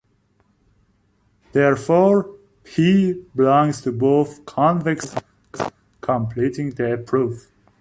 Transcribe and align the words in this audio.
Therefore, 1.51 2.31
"p" 2.63 3.23
belongs 3.35 3.81
to 3.83 3.91
both 3.91 4.43
convex 4.47 5.13
hulls, 5.13 5.71
completing 6.01 6.71
the 6.71 7.03
proof. 7.05 7.51